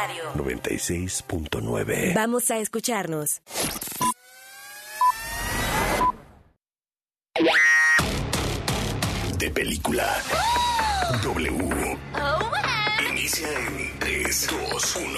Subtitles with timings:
[0.00, 2.14] Radio 96.9.
[2.14, 3.40] Vamos a escucharnos.
[9.38, 10.22] De película.
[11.24, 11.98] W.
[13.10, 15.08] Inicia en 3, 2, 1.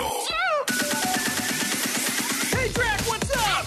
[2.52, 3.66] Hey, Drac, what's up?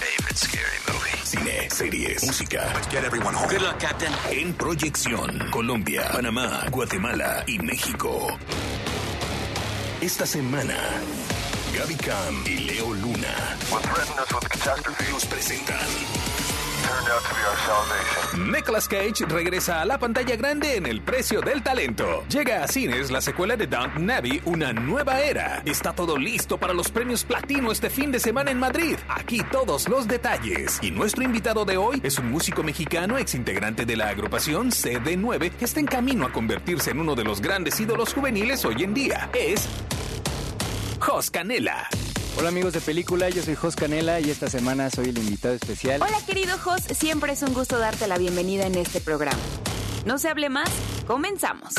[0.00, 1.18] Favorite scary movie.
[1.24, 2.72] Cine, series, música.
[2.74, 3.48] Let's get everyone home.
[3.48, 4.12] Good luck, Captain.
[4.28, 5.50] En proyección.
[5.52, 8.36] Colombia, Panamá, Guatemala y México.
[10.06, 10.76] Esta semana,
[11.76, 13.56] Gaby Cam y Leo Luna
[15.10, 15.76] nos presentan
[18.36, 22.24] Nicolas Cage regresa a la pantalla grande en El precio del talento.
[22.28, 25.62] Llega a cines la secuela de Downton Abbey, una nueva era.
[25.64, 28.96] Está todo listo para los premios platino este fin de semana en Madrid.
[29.08, 30.78] Aquí todos los detalles.
[30.82, 35.64] Y nuestro invitado de hoy es un músico mexicano exintegrante de la agrupación CD9 que
[35.64, 39.30] está en camino a convertirse en uno de los grandes ídolos juveniles hoy en día.
[39.34, 39.68] Es
[41.00, 41.88] Jos Canela.
[42.38, 46.02] Hola amigos de película, yo soy Jos Canela y esta semana soy el invitado especial.
[46.02, 49.38] Hola querido Jos, siempre es un gusto darte la bienvenida en este programa.
[50.04, 50.68] No se hable más,
[51.06, 51.72] comenzamos.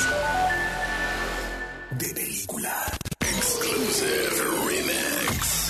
[1.92, 2.74] de película.
[3.22, 4.30] Exclusive
[4.68, 5.68] Remix.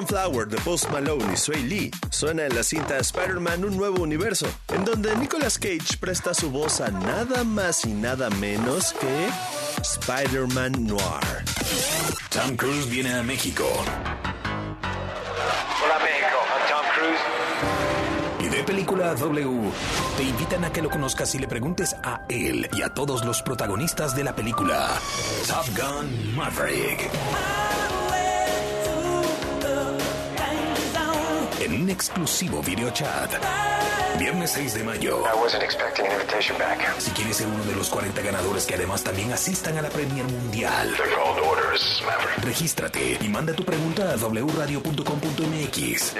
[0.00, 4.46] Sunflower de Post Malone y Sway Lee suena en la cinta Spider-Man Un Nuevo Universo,
[4.68, 9.28] en donde Nicolas Cage presta su voz a nada más y nada menos que
[9.82, 11.44] Spider-Man Noir.
[12.30, 13.64] Tom Cruise viene a México.
[15.84, 16.38] Hola, México.
[16.48, 17.20] I'm Tom Cruise.
[18.46, 19.70] Y de película W
[20.16, 23.42] te invitan a que lo conozcas y le preguntes a él y a todos los
[23.42, 24.98] protagonistas de la película
[25.46, 27.10] Top Gun Maverick.
[31.80, 33.30] En un exclusivo video chat.
[34.18, 35.24] Viernes 6 de mayo.
[35.24, 36.78] I wasn't expecting an invitation back.
[36.98, 40.24] Si quieres ser uno de los 40 ganadores que además también asistan a la Premier
[40.24, 40.94] Mundial,
[41.42, 42.02] orders,
[42.42, 46.14] regístrate y manda tu pregunta a wradio.com.mx.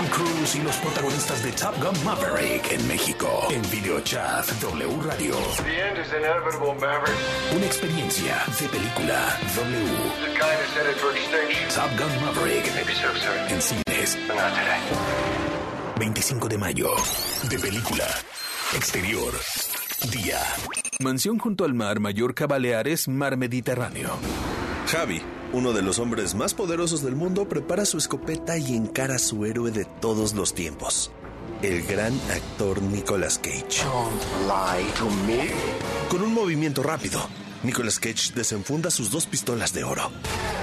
[0.00, 3.28] Tom Cruise y los protagonistas de Top Gun Maverick en México.
[3.50, 5.34] En videochat W Radio.
[5.62, 7.18] The end is inevitable, Maverick.
[7.54, 9.84] Una experiencia de película W.
[10.24, 11.68] The kind is headed for extinction.
[11.74, 13.52] Top Gun Maverick Maybe so soon.
[13.52, 14.16] en cines.
[14.26, 14.80] But not today.
[15.98, 16.88] 25 de mayo.
[17.50, 18.06] De película.
[18.74, 19.34] Exterior.
[20.10, 20.40] Día.
[21.00, 24.18] Mansión junto al mar, Mallorca, Baleares, mar Mediterráneo.
[24.90, 25.20] Javi,
[25.52, 29.44] uno de los hombres más poderosos del mundo, prepara su escopeta y encara a su
[29.44, 31.10] héroe de todos los tiempos,
[31.62, 33.84] el gran actor Nicolas Cage.
[36.08, 37.20] Con un movimiento rápido,
[37.62, 40.10] Nicolas Cage desenfunda sus dos pistolas de oro.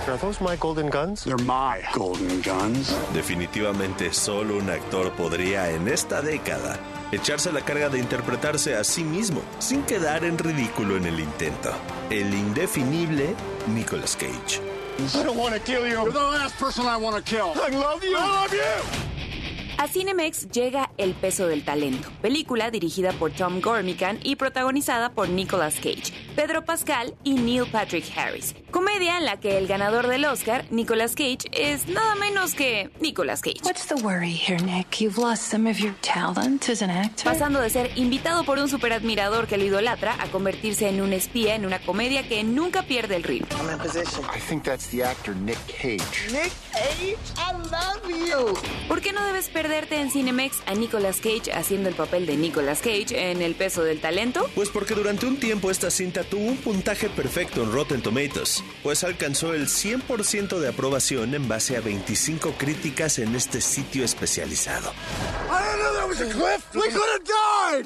[0.08, 1.26] Are those my golden guns?
[1.26, 2.96] They're my golden guns.
[3.14, 6.80] Definitivamente solo un actor podría en esta década
[7.12, 11.72] echarse la carga de interpretarse a sí mismo sin quedar en ridículo en el intento.
[12.10, 13.36] El indefinible
[13.68, 14.77] Nicolas Cage.
[15.00, 15.94] I don't want to kill you.
[15.94, 17.54] You're the last person I want to kill.
[17.56, 18.16] I love you.
[18.18, 19.07] I love you.
[19.80, 25.30] A Cinemex llega El peso del talento, película dirigida por Tom Gormican y protagonizada por
[25.30, 28.56] Nicolas Cage, Pedro Pascal y Neil Patrick Harris.
[28.72, 33.42] Comedia en la que el ganador del Oscar, Nicolas Cage, es nada menos que Nicolas
[33.42, 33.62] Cage.
[33.64, 35.00] What's the worry here, Nick?
[35.00, 37.26] You've lost some of your talent as an actor.
[37.26, 41.54] Pasando de ser invitado por un superadmirador que lo idolatra a convertirse en un espía
[41.54, 43.48] en una comedia que nunca pierde el ritmo.
[43.60, 44.26] I'm in position.
[44.36, 46.32] I think that's the actor Nick Cage.
[46.32, 48.54] Nick Cage, I love you.
[48.88, 52.80] ¿Por qué no debes perderte en Cinemex a Nicolas Cage haciendo el papel de Nicolas
[52.80, 54.50] Cage en El peso del talento?
[54.56, 59.04] Pues porque durante un tiempo esta cinta tuvo un puntaje perfecto en Rotten Tomatoes, pues
[59.04, 64.94] alcanzó el 100% de aprobación en base a 25 críticas en este sitio especializado.
[67.70, 67.84] I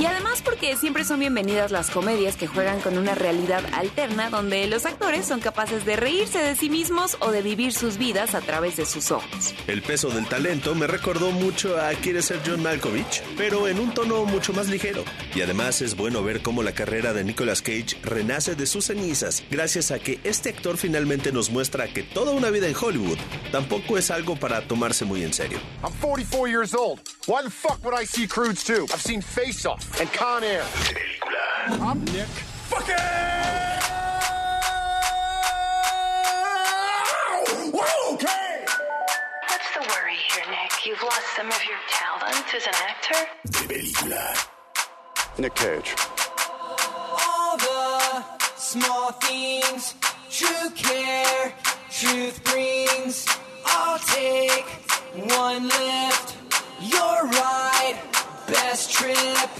[0.00, 4.66] Y además porque siempre son bienvenidas las comedias que juegan con una realidad alterna donde
[4.66, 8.40] los actores son capaces de reírse de sí mismos o de vivir sus vidas a
[8.40, 9.54] través de sus ojos.
[9.66, 13.92] El peso del talento me recordó mucho a Quiere ser John Malkovich, pero en un
[13.92, 15.04] tono mucho más ligero.
[15.34, 19.42] Y además es bueno ver cómo la carrera de Nicolas Cage renace de sus cenizas
[19.50, 23.18] gracias a que este actor finalmente nos muestra que toda una vida en Hollywood
[23.52, 25.58] tampoco es algo para tomarse muy en serio.
[25.82, 27.00] I'm 44 years old.
[27.26, 28.86] Why the fuck would I see Crudes too?
[28.92, 30.64] I've seen Face Off and Con Air.
[31.66, 32.26] I'm Nick.
[32.70, 32.94] Fucking.
[37.72, 38.64] Whoa, okay.
[39.48, 40.86] What's the worry here, Nick?
[40.86, 43.28] You've lost some of your talent as an actor.
[43.46, 44.46] De película.
[45.38, 45.94] Nick Cage.
[47.26, 48.24] all the
[48.56, 49.94] small things
[50.30, 51.52] true care
[51.90, 53.26] truth brings
[53.64, 54.66] i'll take
[55.34, 56.36] one lift
[56.80, 57.69] your ride
[58.50, 59.50] best trip.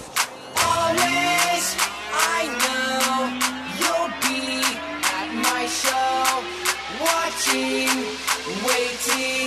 [0.57, 1.65] Always
[2.13, 3.31] i know
[3.79, 4.63] you'll be
[5.17, 6.43] at my show.
[6.99, 7.89] Watching
[8.67, 9.40] waiting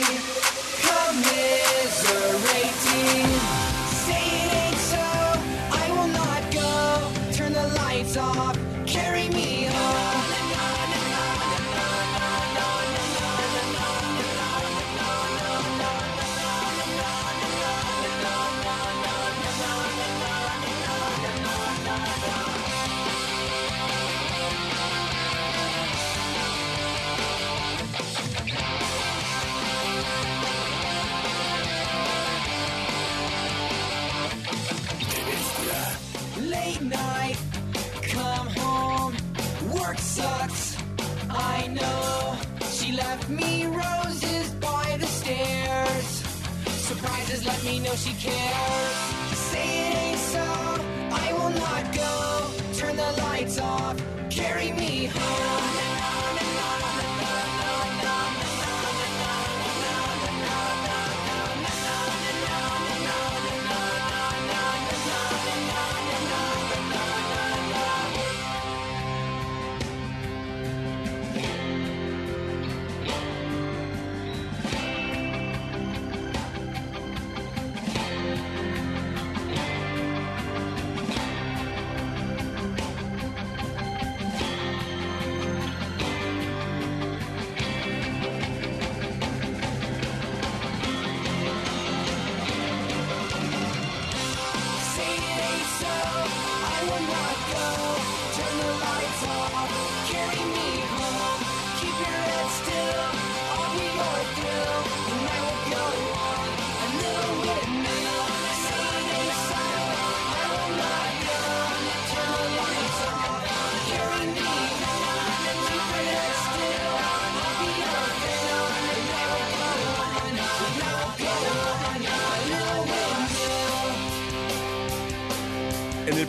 [47.34, 48.96] Surprises let me know she cares.
[49.36, 50.40] Say it ain't so,
[51.10, 52.50] I will not go.
[52.74, 53.83] Turn the lights off,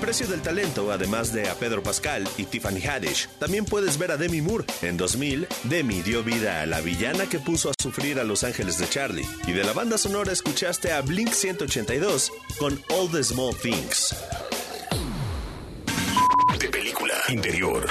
[0.05, 4.17] precio del talento, además de a Pedro Pascal y Tiffany Haddish, también puedes ver a
[4.17, 4.63] Demi Moore.
[4.83, 8.77] En 2000, Demi dio vida a la villana que puso a sufrir a Los Ángeles
[8.77, 9.25] de Charlie.
[9.47, 14.15] Y de la banda sonora escuchaste a Blink 182 con All the Small Things.
[16.59, 17.15] De película.
[17.29, 17.87] Interior.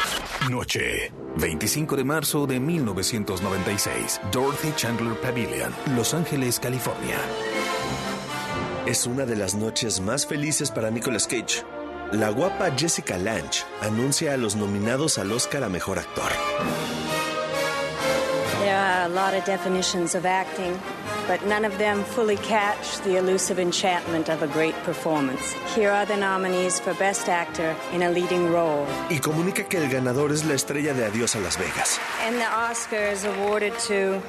[0.49, 1.13] Noche.
[1.39, 4.21] 25 de marzo de 1996.
[4.31, 7.19] Dorothy Chandler Pavilion, Los Ángeles, California.
[8.87, 11.65] Es una de las noches más felices para Nicolas Cage.
[12.15, 16.31] La guapa Jessica Lange anuncia a los nominados al Oscar a Mejor Actor.
[18.61, 20.79] There are a lot of definitions of acting,
[21.27, 25.53] but none of them fully catch the elusive enchantment of a great performance.
[25.75, 28.87] Here are the nominees for Best Actor in a Leading Role.
[29.11, 31.99] Y comunica que el ganador es la estrella de Adiós a Las Vegas.
[32.21, 34.21] And the Oscars awarded to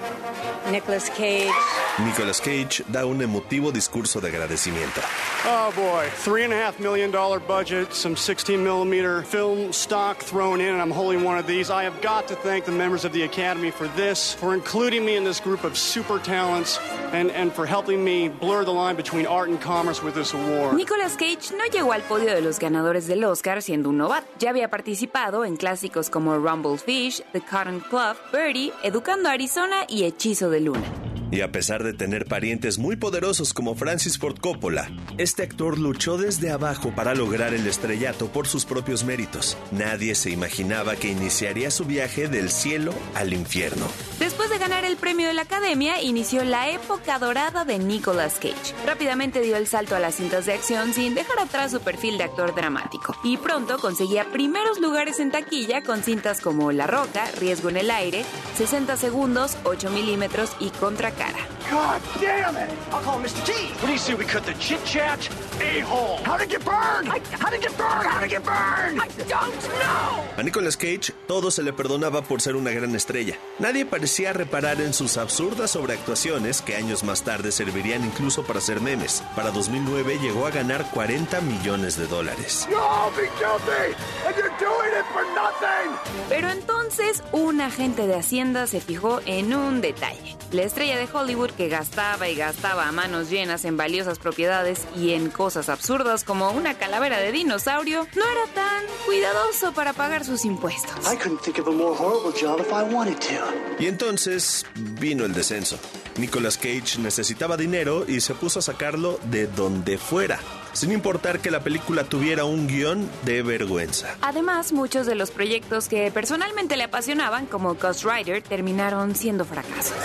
[0.72, 1.52] Nicolas Cage.
[2.00, 5.02] Nicolas Cage da un emotivo discurso de agradecimiento.
[5.48, 10.60] Oh boy, three and a half million dollar budget, some 16 millimeter film stock thrown
[10.60, 11.70] in, and I'm holding one of these.
[11.70, 15.16] I have got to thank the members of the Academy for this, for including me
[15.16, 16.80] in this group of super talents,
[17.13, 20.75] and, and for helping me blur the line between art and commerce with this award.
[20.75, 24.27] Nicolas Cage no llegó al podio de los ganadores del Oscar siendo un novato.
[24.39, 30.04] Ya había participado en clásicos como Rumble Fish, The Cotton Club, Birdie, Educando Arizona y
[30.04, 31.14] Hechizo de Luna.
[31.32, 36.17] Y a pesar de tener parientes muy poderosos como Francis Ford Coppola, este actor luchó
[36.17, 39.58] desde abajo para lograr el estrellato por sus propios méritos.
[39.72, 43.88] Nadie se imaginaba que iniciaría su viaje del cielo al infierno.
[44.20, 48.75] Después de ganar el premio de la Academia, inició la época dorada de Nicolas Cage.
[48.86, 52.25] Rápidamente dio el salto a las cintas de acción sin dejar atrás su perfil de
[52.25, 53.15] actor dramático.
[53.24, 57.91] Y pronto conseguía primeros lugares en taquilla con cintas como La Roca, Riesgo en el
[57.91, 58.24] Aire,
[58.58, 61.55] 60 segundos, 8 milímetros y Contra Cara.
[61.69, 62.69] God damn it!
[62.91, 63.43] I'll call Mr.
[63.45, 63.51] T.
[63.79, 65.19] What do you say we cut the chit chat?
[65.62, 66.17] A hole.
[66.24, 67.07] How'd it get burned?
[67.07, 68.07] how'd it get burned?
[68.07, 69.01] How'd it get burned?
[69.01, 70.24] I don't know.
[70.38, 73.38] A Nicolas Cage todo se le perdonaba por ser una gran estrella.
[73.60, 78.81] Nadie parecía reparar en sus absurdas sobreactuaciones que años más tarde servirían incluso para hacer
[78.81, 79.24] memes.
[79.36, 82.67] Para 2009 llegó a ganar 40 millones de dólares.
[82.72, 83.95] All be guilty,
[84.27, 85.95] and you're doing it for nothing.
[86.29, 90.36] Pero entonces un agente de Hacienda se fijó en un detalle.
[90.51, 95.14] La estrella de Hollywood que gastaba y gastaba a manos llenas en valiosas propiedades y
[95.14, 100.46] en cosas absurdas como una calavera de dinosaurio, no era tan cuidadoso para pagar sus
[100.46, 101.12] impuestos.
[101.12, 103.44] I couldn't think of a more horrible job if I wanted to.
[103.80, 105.78] Y entonces vino el descenso.
[106.18, 110.40] Nicolas Cage necesitaba dinero y se puso a sacarlo de donde fuera,
[110.75, 114.17] sin importar que la película tuviera un guion de vergüenza.
[114.22, 119.96] Además, muchos de los proyectos que personalmente le apasionaban, como Ghost Rider, terminaron siendo fracasos.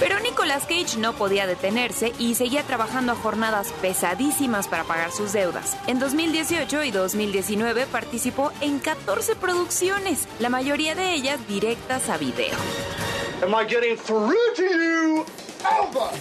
[0.00, 5.32] Pero Nicolas Cage no podía detenerse y seguía trabajando a jornadas pesadísimas para pagar sus
[5.32, 5.76] deudas.
[5.88, 12.56] En 2018 y 2019 participó en 14 producciones, la mayoría de ellas directas a video.
[13.42, 15.24] Am I getting through to you?
[15.64, 16.12] Alba.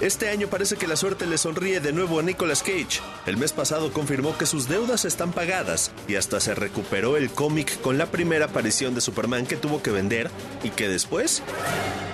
[0.00, 3.00] Este año parece que la suerte le sonríe de nuevo a Nicolas Cage.
[3.26, 7.80] El mes pasado confirmó que sus deudas están pagadas y hasta se recuperó el cómic
[7.80, 10.30] con la primera aparición de Superman que tuvo que vender
[10.64, 11.42] y que después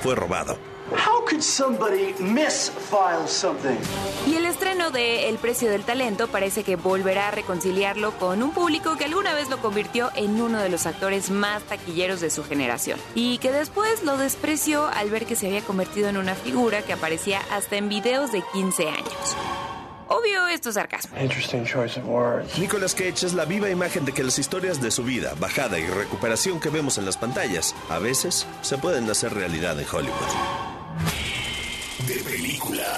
[0.03, 0.70] fue robado.
[1.31, 3.79] Could somebody misfile something?
[4.27, 8.51] Y el estreno de El precio del talento parece que volverá a reconciliarlo con un
[8.51, 12.43] público que alguna vez lo convirtió en uno de los actores más taquilleros de su
[12.43, 16.83] generación y que después lo despreció al ver que se había convertido en una figura
[16.83, 19.37] que aparecía hasta en videos de 15 años.
[20.09, 21.17] Obvio, esto es sarcasmo.
[21.17, 22.59] Interesting choice of words.
[22.59, 25.87] Nicolas Cage es la viva imagen de que las historias de su vida, bajada y
[25.87, 30.80] recuperación que vemos en las pantallas, a veces se pueden hacer realidad en Hollywood.
[32.07, 32.93] De película.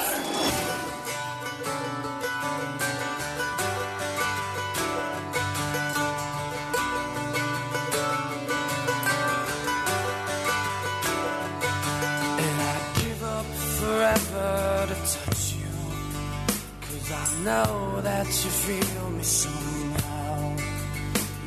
[12.39, 13.47] And I'd give up
[13.81, 15.73] forever to touch you.
[17.15, 20.57] I know that you feel me somehow.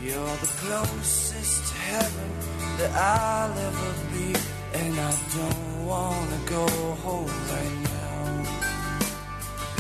[0.04, 2.32] You're the closest to heaven
[2.78, 4.45] that I'll ever be.
[4.78, 6.66] And I don't wanna go
[7.06, 8.26] home right now.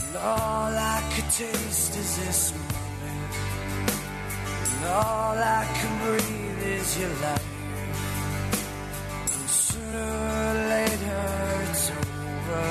[0.03, 3.33] And all I could taste is this moment.
[4.71, 7.47] And all I can breathe is your light.
[9.35, 11.23] And sooner or later
[11.67, 12.67] it's over.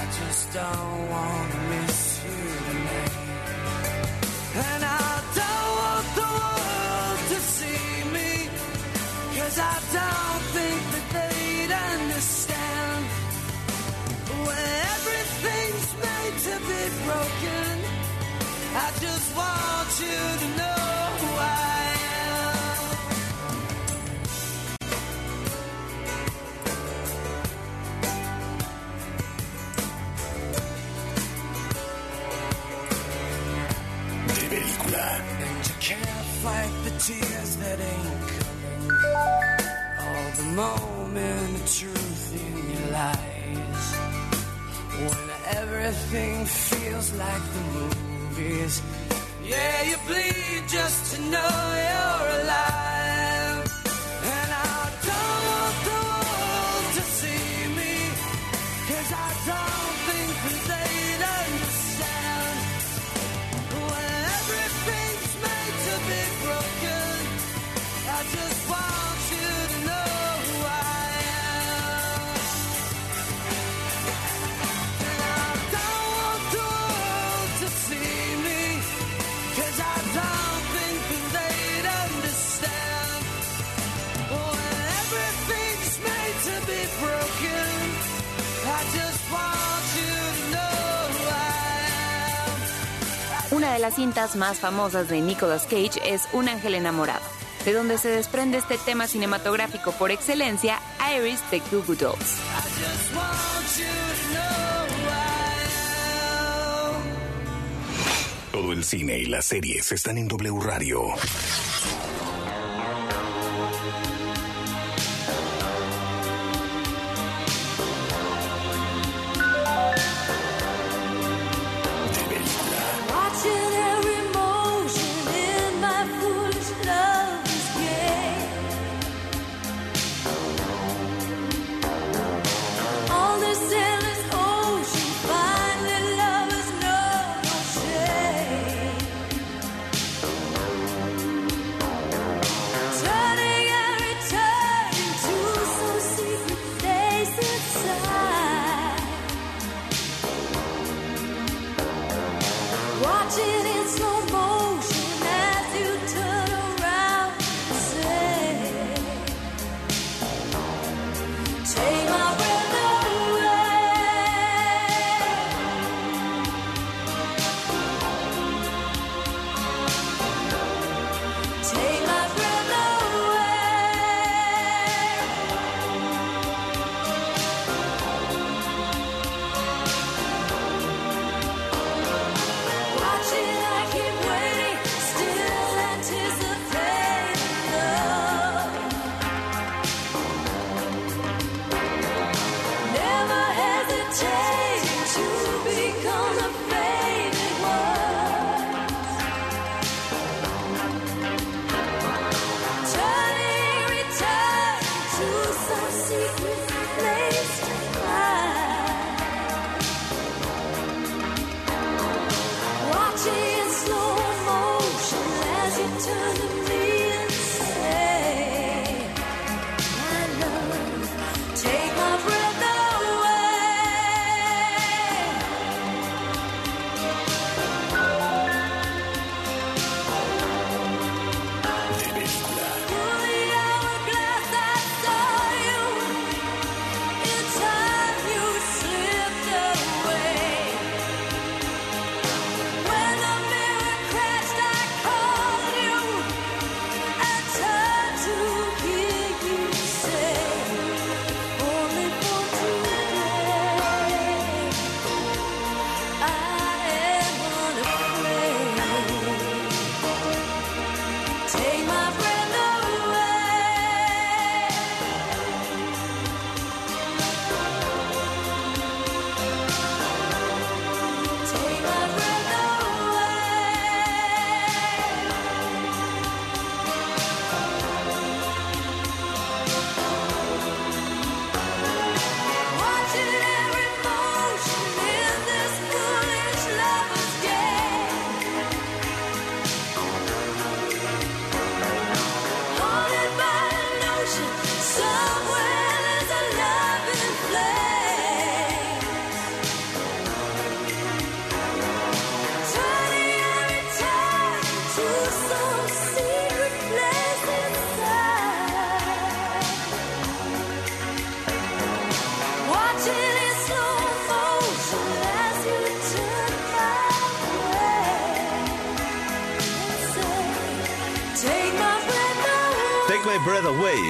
[0.00, 3.14] I just don't wanna miss you tonight.
[4.68, 7.86] And I don't want the world to see
[8.16, 8.32] me.
[9.38, 9.74] Cause I
[19.02, 20.82] just want you to know
[21.20, 21.52] who I
[22.22, 22.86] am.
[34.28, 35.08] De película.
[35.46, 38.86] And you can't fight the tears that ain't coming.
[40.04, 43.86] All the moment of truth in your lies.
[45.02, 45.26] When
[45.58, 47.91] everything feels like the
[48.42, 52.01] Yeah, you bleed just to know you're
[93.82, 97.24] las cintas más famosas de Nicolas Cage es Un ángel enamorado,
[97.64, 100.78] de donde se desprende este tema cinematográfico por excelencia,
[101.18, 102.36] Iris de Goo Dolls.
[108.52, 111.00] Todo el cine y las series están en W Radio.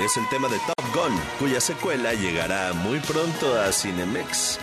[0.05, 4.59] Es el tema de Top Gun, cuya secuela llegará muy pronto a Cinemex.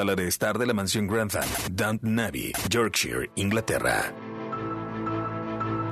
[0.00, 2.18] Sala de estar de la mansión Grantham, Downton
[2.70, 4.14] Yorkshire, Inglaterra.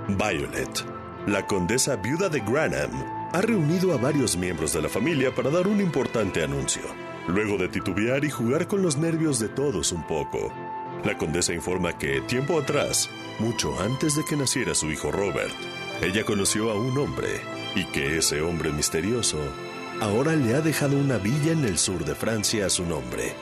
[0.08, 0.86] Violet,
[1.26, 2.90] la condesa viuda de Granham,
[3.34, 6.80] ha reunido a varios miembros de la familia para dar un importante anuncio.
[7.26, 10.54] Luego de titubear y jugar con los nervios de todos un poco,
[11.04, 15.52] la condesa informa que, tiempo atrás, mucho antes de que naciera su hijo Robert,
[16.00, 17.42] ella conoció a un hombre
[17.74, 19.36] y que ese hombre misterioso
[20.00, 23.34] ahora le ha dejado una villa en el sur de Francia a su nombre.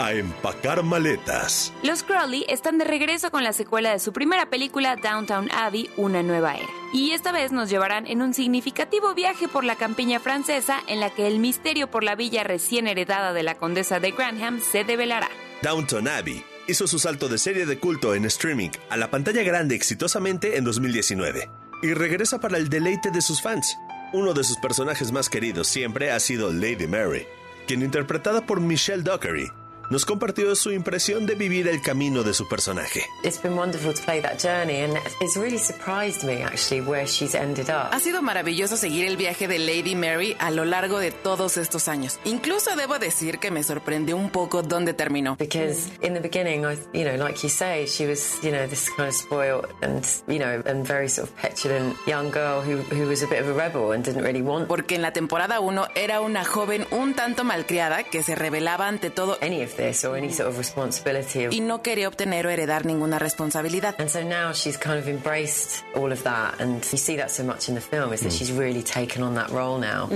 [0.00, 1.72] A empacar maletas.
[1.82, 6.22] Los Crowley están de regreso con la secuela de su primera película Downtown Abbey, Una
[6.22, 6.68] nueva era.
[6.92, 11.10] Y esta vez nos llevarán en un significativo viaje por la campiña francesa en la
[11.10, 15.28] que el misterio por la villa recién heredada de la condesa de Granham se develará.
[15.62, 19.74] Downton Abbey hizo su salto de serie de culto en streaming a la pantalla grande
[19.74, 21.50] exitosamente en 2019
[21.82, 23.76] y regresa para el deleite de sus fans.
[24.12, 27.26] Uno de sus personajes más queridos siempre ha sido Lady Mary,
[27.66, 29.50] quien interpretada por Michelle Dockery
[29.90, 33.06] nos compartió su impresión de vivir el camino de su personaje.
[33.22, 37.34] It's been wonderful to play that journey and it's really surprised me actually where she's
[37.34, 37.92] ended up.
[37.92, 41.88] Ha sido maravilloso seguir el viaje de Lady Mary a lo largo de todos estos
[41.88, 42.18] años.
[42.24, 45.36] Incluso debo decir que me sorprendió un poco dónde terminó.
[45.36, 48.90] Because in the beginning, I, you know, like you say, she was, you know, this
[48.90, 53.08] kind of spoiled and, you know, and very sort of petulant young girl who, who
[53.08, 54.68] was a bit of a rebel and didn't really want.
[54.68, 59.10] Porque en la temporada 1 era una joven un tanto malcriada que se rebelaba ante
[59.10, 59.38] todo.
[59.40, 61.46] Any of this or any sort of responsibility.
[61.46, 63.94] Of, y no quería obtener o heredar ninguna responsabilidad.
[63.98, 67.44] And so now she's kind of embraced all of that, and you see that so
[67.44, 70.10] much in the film is that she's really taken on that role now.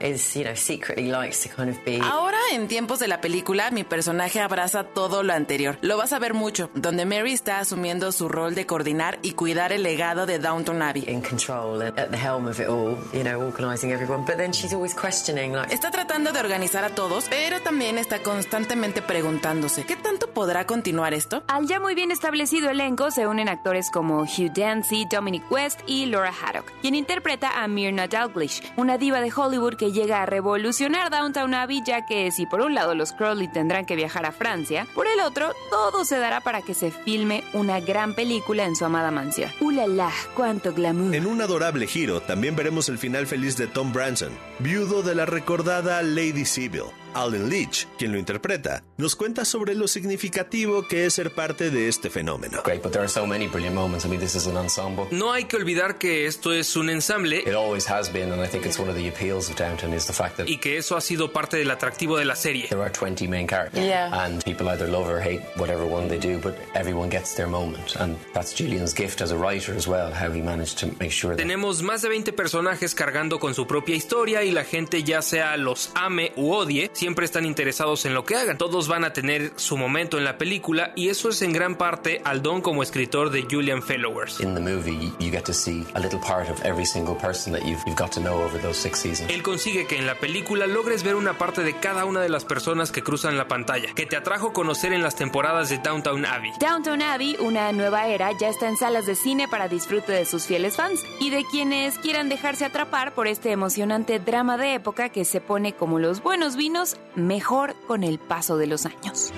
[0.00, 2.00] Is you know secretly likes to kind of be.
[2.00, 5.76] Ahora en tiempos de la película mi personaje abraza todo lo anterior.
[5.82, 9.72] Lo vas a ver mucho, donde Mary está asumiendo su rol de coordinar y cuidar
[9.72, 11.04] el legado de Downton Abbey.
[11.08, 14.24] In control and at the helm of it all, you know, organizing everyone.
[14.24, 15.74] But then she's always questioning like.
[15.74, 21.14] Está tratando de organizar a todos, pero también está constantemente preguntándose ¿qué tanto podrá continuar
[21.14, 21.42] esto?
[21.48, 26.06] Al ya muy bien establecido elenco se unen actores como Hugh Dancy, Dominic West y
[26.06, 31.10] Laura Haddock, quien interpreta a Myrna Dalglish, una diva de Hollywood que llega a revolucionar
[31.10, 34.86] Downtown Abbey, ya que si por un lado los Crowley tendrán que viajar a Francia,
[34.94, 38.84] por el otro todo se dará para que se filme una gran película en su
[38.84, 39.50] amada mansión.
[39.60, 40.12] ¡Ulala!
[40.34, 41.14] ¡Cuánto glamour!
[41.14, 45.24] En un adorable giro también veremos el final feliz de Tom Branson, viudo de la
[45.24, 46.84] recordada Lady Sibyl.
[47.18, 51.88] Alan Leach, quien lo interpreta, nos cuenta sobre lo significativo que es ser parte de
[51.88, 52.62] este fenómeno.
[52.64, 54.04] Great, but there are so many brilliant moments.
[54.06, 55.08] I mean, this is an ensemble.
[55.10, 57.38] No hay que olvidar que esto es un ensamble.
[57.38, 60.06] It always has been, and I think it's one of the appeals of Downton is
[60.06, 62.68] the fact that y que eso ha sido parte del atractivo de la serie.
[62.68, 64.10] There are 20 main characters, yeah.
[64.24, 67.96] and people either love or hate whatever one they do, but everyone gets their moment,
[67.96, 71.34] and that's Gillian's gift as a writer as well, how he managed to make sure.
[71.34, 75.20] That Tenemos más de 20 personajes cargando con su propia historia y la gente ya
[75.20, 78.58] sea los ame u odie, siempre están interesados en lo que hagan.
[78.58, 82.20] Todos van a tener su momento en la película y eso es en gran parte
[82.24, 84.40] al don como escritor de Julian Fellowers.
[84.40, 87.62] In the movie, you get to see a little part of every single person that
[87.62, 89.30] you've, you've got to know over those six seasons.
[89.30, 92.44] Él consigue que en la película logres ver una parte de cada una de las
[92.44, 96.52] personas que cruzan la pantalla, que te atrajo conocer en las temporadas de Downtown Abbey.
[96.60, 100.44] Downtown Abbey, una nueva era, ya está en salas de cine para disfrute de sus
[100.44, 105.24] fieles fans y de quienes quieran dejarse atrapar por este emocionante drama de época que
[105.24, 109.32] se pone como los buenos vinos mejor con el paso de los años.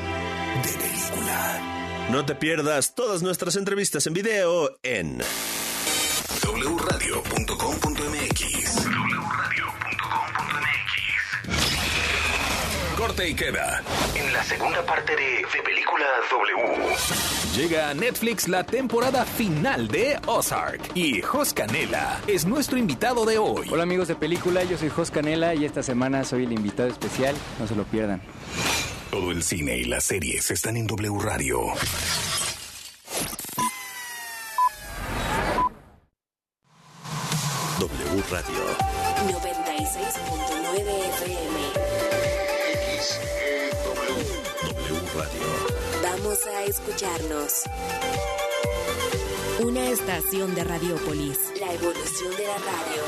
[0.63, 2.09] De película.
[2.11, 5.23] No te pierdas todas nuestras entrevistas en video en
[6.43, 8.30] wradio.com.mx.
[13.11, 13.83] Corte y queda.
[14.15, 16.97] En la segunda parte de De Película W.
[17.57, 23.37] Llega a Netflix la temporada final de Ozark y Jos Canela es nuestro invitado de
[23.37, 23.69] hoy.
[23.69, 27.35] Hola amigos de película, yo soy Jos Canela y esta semana soy el invitado especial,
[27.59, 28.23] no se lo pierdan.
[29.11, 31.59] Todo el cine y las series están en W Radio.
[37.81, 38.65] W Radio.
[39.27, 41.50] 96.9 FM.
[45.21, 45.47] Radio.
[46.03, 47.65] Vamos a escucharnos.
[49.63, 51.39] Una estación de Radiopolis.
[51.61, 53.03] La evolución de la radio.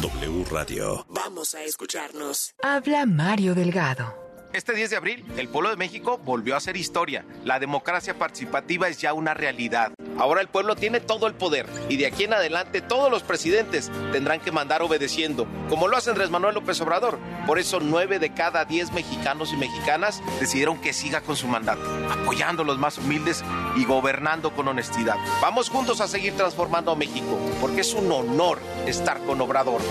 [0.00, 1.06] W Radio.
[1.10, 2.54] Vamos a escucharnos.
[2.62, 4.27] Habla Mario Delgado.
[4.54, 7.24] Este 10 de abril, el pueblo de México volvió a hacer historia.
[7.44, 9.92] La democracia participativa es ya una realidad.
[10.16, 13.90] Ahora el pueblo tiene todo el poder y de aquí en adelante todos los presidentes
[14.10, 17.18] tendrán que mandar obedeciendo, como lo hace Andrés Manuel López Obrador.
[17.46, 21.82] Por eso nueve de cada diez mexicanos y mexicanas decidieron que siga con su mandato,
[22.10, 23.44] apoyando a los más humildes
[23.76, 25.16] y gobernando con honestidad.
[25.42, 29.82] Vamos juntos a seguir transformando a México, porque es un honor estar con Obrador.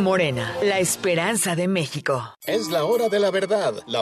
[0.00, 2.34] Morena, la esperanza de México.
[2.44, 4.01] Es la hora de la verdad, la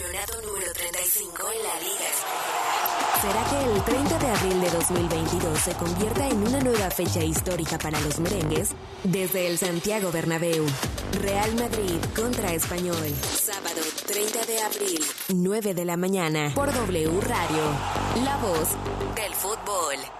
[0.00, 2.80] Campeonato número 35 en la Liga Española.
[3.20, 7.76] ¿Será que el 30 de abril de 2022 se convierta en una nueva fecha histórica
[7.78, 8.70] para los merengues?
[9.04, 10.64] Desde el Santiago Bernabéu,
[11.20, 13.14] Real Madrid contra Español.
[13.22, 17.62] Sábado 30 de abril, 9 de la mañana, por W Radio.
[18.24, 18.70] La voz
[19.16, 20.19] del fútbol.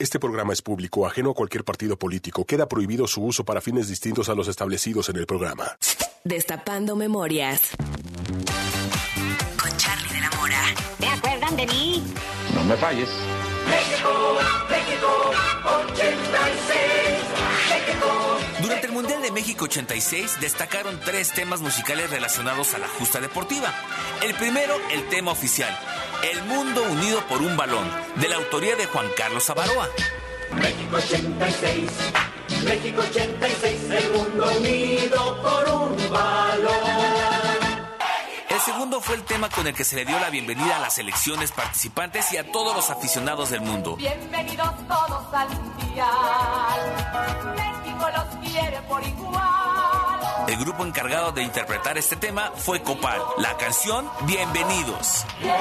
[0.00, 2.44] Este programa es público, ajeno a cualquier partido político.
[2.44, 5.76] Queda prohibido su uso para fines distintos a los establecidos en el programa.
[6.22, 7.70] Destapando memorias.
[9.60, 10.62] Con Charlie de la Mora.
[11.00, 12.04] ¿Te acuerdan de mí?
[12.54, 13.08] No me falles.
[13.68, 14.38] México,
[14.70, 15.30] México,
[15.82, 16.78] 86.
[17.68, 18.38] México.
[18.62, 23.74] Durante el Mundial de México 86 destacaron tres temas musicales relacionados a la justa deportiva.
[24.22, 25.76] El primero, el tema oficial,
[26.22, 29.88] El mundo unido por un balón, de la autoría de Juan Carlos Avaroa.
[30.52, 31.90] México 86.
[32.64, 33.90] México 86.
[33.90, 36.68] El mundo unido por un balón.
[38.48, 40.94] El segundo fue el tema con el que se le dio la bienvenida a las
[40.94, 43.94] selecciones participantes y a todos los aficionados del mundo.
[43.94, 46.80] Bienvenidos todos al mundial.
[47.54, 50.17] México los quiere por igual.
[50.46, 53.20] El grupo encargado de interpretar este tema fue Copal.
[53.38, 55.24] La canción Bienvenidos.
[55.40, 55.58] México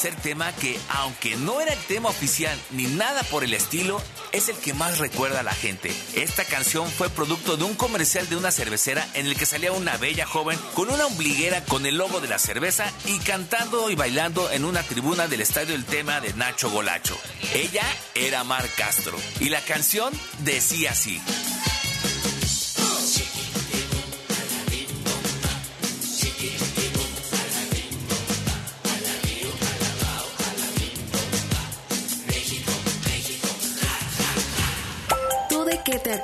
[0.00, 4.00] tercer tema que, aunque no era el tema oficial ni nada por el estilo,
[4.32, 5.92] es el que más recuerda a la gente.
[6.14, 9.98] Esta canción fue producto de un comercial de una cervecera en el que salía una
[9.98, 14.50] bella joven con una ombliguera con el logo de la cerveza y cantando y bailando
[14.50, 17.18] en una tribuna del estadio el tema de Nacho Golacho.
[17.52, 17.84] Ella
[18.14, 21.20] era Mar Castro y la canción decía así.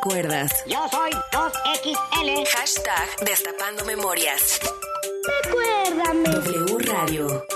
[0.07, 0.53] Acuerdas?
[0.67, 2.47] Yo soy 2XL.
[2.57, 4.61] Hashtag Destapando Memorias.
[5.43, 6.29] Recuérdame.
[6.31, 7.56] W Radio.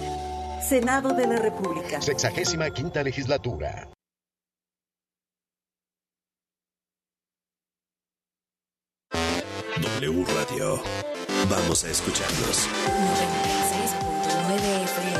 [0.71, 2.01] Senado de la República.
[2.01, 3.89] Sexagésima quinta legislatura.
[9.11, 10.81] W Radio.
[11.49, 12.69] Vamos a escucharnos.
[14.47, 15.19] 96.9 FM.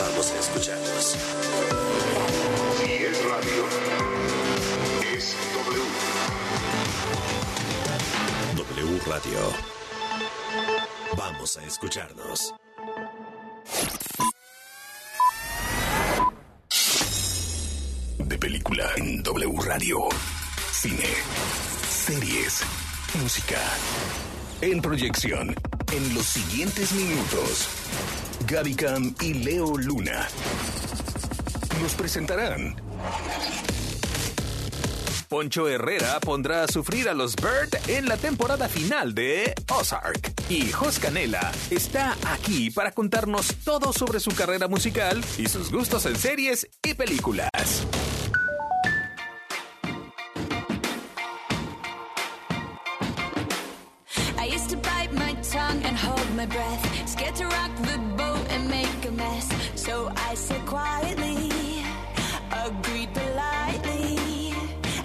[0.00, 1.04] Vamos a escucharnos.
[2.76, 3.62] Si es radio,
[5.14, 5.84] es W.
[8.56, 9.42] W Radio.
[11.16, 12.52] Vamos a escucharnos.
[18.28, 20.08] De película en W Radio.
[20.70, 21.08] Cine,
[21.88, 22.62] series,
[23.20, 23.58] música.
[24.60, 25.54] En proyección,
[25.92, 27.68] en los siguientes minutos,
[28.46, 30.28] Gaby Cam y Leo Luna
[31.80, 32.76] nos presentarán
[35.28, 40.32] Poncho Herrera pondrá a sufrir a los Bird en la temporada final de Ozark.
[40.48, 46.06] Y Jos Canela está aquí para contarnos todo sobre su carrera musical y sus gustos
[46.06, 47.50] en series y películas.
[55.88, 57.08] And hold my breath.
[57.08, 59.46] Scared to rock the boat and make a mess.
[59.74, 61.82] So I said quietly,
[62.66, 64.52] agreed politely.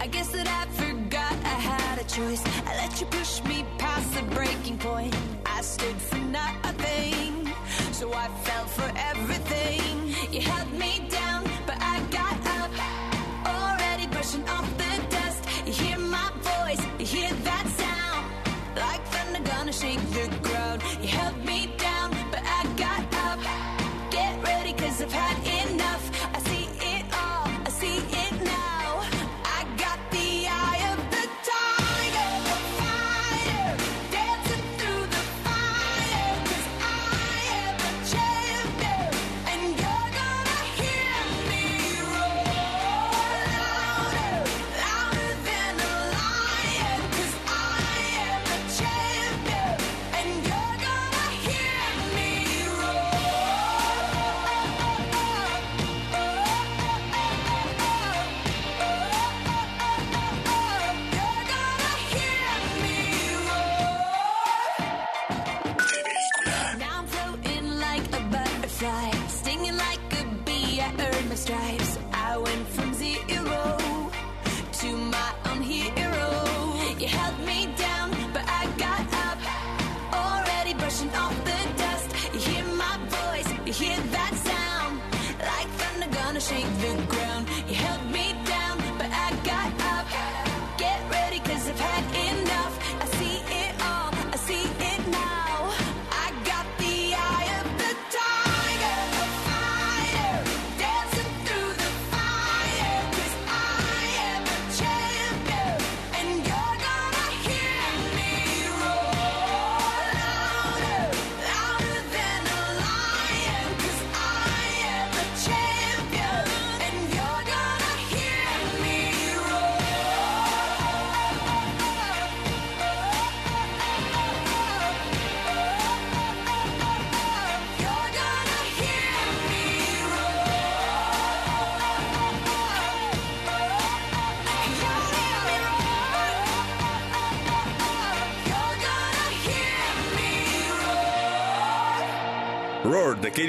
[0.03, 2.43] I guess that I forgot I had a choice.
[2.67, 5.15] I let you push me past the breaking point.
[5.45, 7.31] I stood for nothing.
[7.93, 9.93] So I fell for everything.
[10.33, 10.72] You held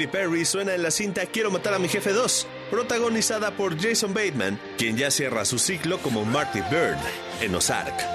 [0.07, 4.59] Perry suena en la cinta Quiero matar a mi jefe 2, protagonizada por Jason Bateman,
[4.77, 6.97] quien ya cierra su ciclo como Marty Bird
[7.41, 8.14] en Ozark.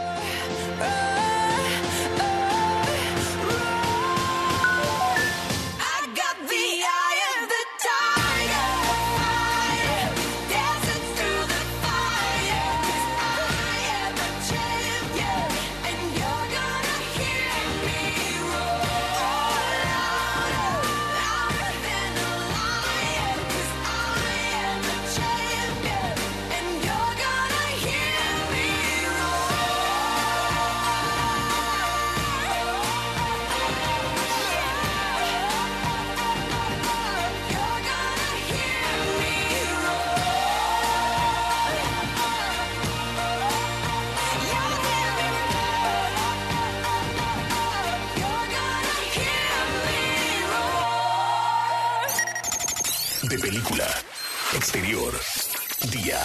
[55.89, 56.19] Día.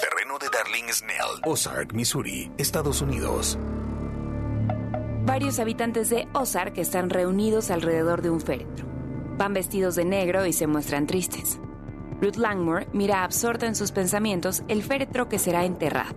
[0.00, 1.40] Terreno de Darling Snell.
[1.44, 3.56] Ozark, Missouri, Estados Unidos.
[5.24, 8.84] Varios habitantes de Ozark están reunidos alrededor de un féretro.
[9.38, 11.60] Van vestidos de negro y se muestran tristes.
[12.20, 16.16] Ruth Langmore mira absorta en sus pensamientos el féretro que será enterrado.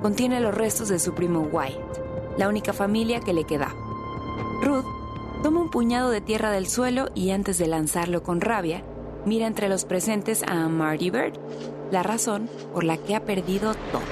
[0.00, 3.74] Contiene los restos de su primo Wyatt, la única familia que le quedaba.
[4.62, 4.86] Ruth
[5.42, 8.82] toma un puñado de tierra del suelo y antes de lanzarlo con rabia,
[9.26, 11.34] mira entre los presentes a Marty Bird,
[11.90, 14.02] la razón por la que ha perdido todo.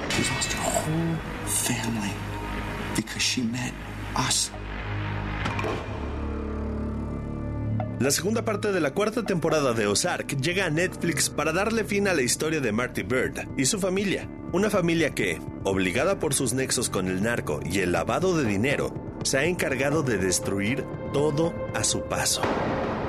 [7.99, 12.09] La segunda parte de la cuarta temporada de Ozark llega a Netflix para darle fin
[12.09, 14.29] a la historia de Marty Bird y su familia.
[14.51, 18.93] Una familia que, obligada por sus nexos con el narco y el lavado de dinero,
[19.23, 22.41] se ha encargado de destruir todo a su paso.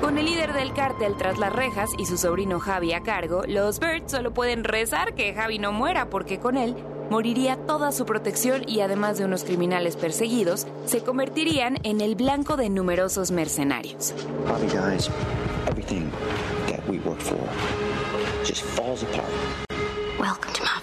[0.01, 3.79] Con el líder del cártel tras las rejas y su sobrino Javi a cargo, los
[3.79, 6.75] Bird solo pueden rezar que Javi no muera porque con él
[7.09, 12.57] moriría toda su protección y además de unos criminales perseguidos, se convertirían en el blanco
[12.57, 14.13] de numerosos mercenarios.
[14.47, 15.09] Bobby dies,
[15.69, 16.09] everything
[16.67, 17.37] that we work for
[18.45, 19.25] just falls apart.
[20.19, 20.76] Welcome to my.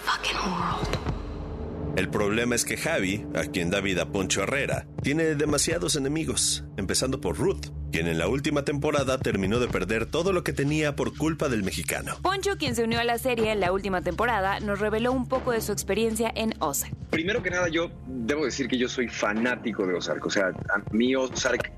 [1.96, 7.20] El problema es que Javi, a quien da vida Poncho Herrera, tiene demasiados enemigos, empezando
[7.20, 11.16] por Ruth, quien en la última temporada terminó de perder todo lo que tenía por
[11.16, 12.16] culpa del mexicano.
[12.20, 15.52] Poncho, quien se unió a la serie en la última temporada, nos reveló un poco
[15.52, 16.92] de su experiencia en Ozark.
[17.10, 20.26] Primero que nada, yo debo decir que yo soy fanático de Ozark.
[20.26, 21.70] O sea, a mí Ozark,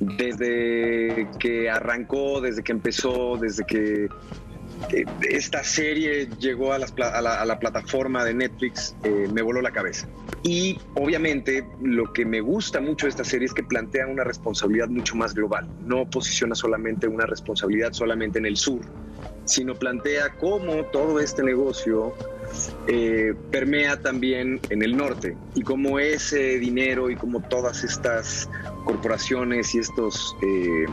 [0.00, 4.08] desde que arrancó, desde que empezó, desde que
[5.28, 9.62] esta serie llegó a, las a la, a la plataforma de Netflix, eh, me voló
[9.62, 10.08] la cabeza.
[10.42, 14.88] Y obviamente lo que me gusta mucho de esta serie es que plantea una responsabilidad
[14.88, 15.68] mucho más global.
[15.84, 18.80] No posiciona solamente una responsabilidad solamente en el sur,
[19.44, 22.14] sino plantea cómo todo este negocio
[22.86, 28.48] eh, permea también en el norte y cómo ese dinero y cómo todas estas
[28.84, 30.86] corporaciones y estos, eh,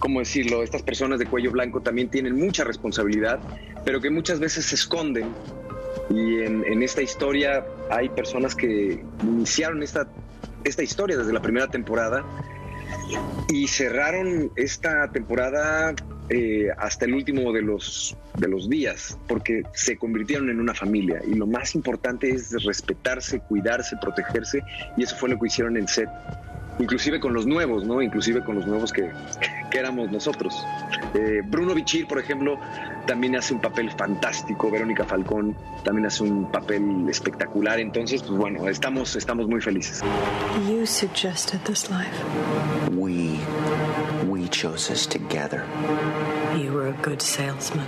[0.00, 3.38] ¿cómo decirlo?, estas personas de cuello blanco también tienen mucha responsabilidad,
[3.84, 5.28] pero que muchas veces se esconden.
[6.08, 10.08] Y en, en esta historia hay personas que iniciaron esta,
[10.64, 12.24] esta historia desde la primera temporada
[13.48, 15.94] y cerraron esta temporada
[16.28, 21.20] eh, hasta el último de los, de los días, porque se convirtieron en una familia.
[21.26, 24.62] Y lo más importante es respetarse, cuidarse, protegerse,
[24.96, 26.08] y eso fue lo que hicieron en set.
[26.80, 28.00] Inclusive con los nuevos, ¿no?
[28.00, 29.10] Inclusive con los nuevos que,
[29.70, 30.66] que éramos nosotros.
[31.14, 32.58] Eh, Bruno Bichir, por ejemplo,
[33.06, 34.70] también hace un papel fantástico.
[34.70, 35.54] Verónica Falcón
[35.84, 37.80] también hace un papel espectacular.
[37.80, 40.00] Entonces, pues bueno, estamos, estamos muy felices.
[40.68, 42.10] You suggested this life.
[42.96, 43.38] We,
[44.26, 45.64] we chose this together.
[46.56, 47.86] You were a good salesman.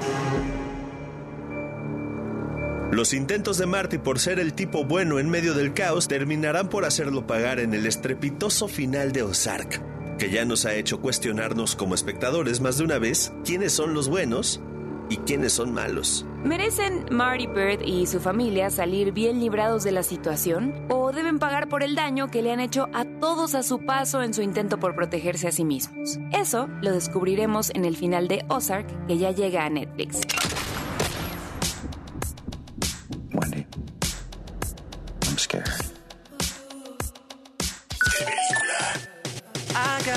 [2.92, 6.84] Los intentos de Marty por ser el tipo bueno en medio del caos terminarán por
[6.84, 9.80] hacerlo pagar en el estrepitoso final de Ozark,
[10.18, 14.10] que ya nos ha hecho cuestionarnos como espectadores más de una vez quiénes son los
[14.10, 14.60] buenos
[15.08, 16.26] y quiénes son malos.
[16.44, 20.74] ¿Merecen Marty Bird y su familia salir bien librados de la situación?
[20.90, 24.22] ¿O deben pagar por el daño que le han hecho a todos a su paso
[24.22, 26.18] en su intento por protegerse a sí mismos?
[26.30, 30.20] Eso lo descubriremos en el final de Ozark, que ya llega a Netflix.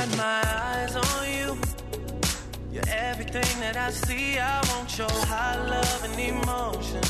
[0.05, 1.57] Got my eyes on you.
[2.71, 4.37] You're everything that I see.
[4.37, 7.01] I want your high love and emotion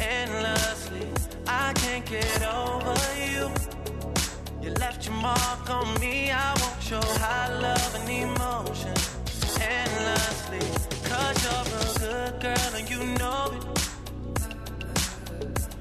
[0.00, 1.08] endlessly.
[1.48, 2.94] I can't get over
[3.32, 3.50] you.
[4.62, 6.30] You left your mark on me.
[6.30, 8.94] I want your high love and emotion
[9.60, 10.64] endlessly.
[11.10, 13.64] Cause you're a good girl and you know it.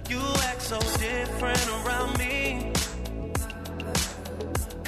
[0.10, 2.37] You act so different around me.